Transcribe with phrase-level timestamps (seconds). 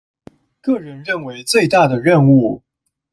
[0.61, 2.63] 個人認為最大的任務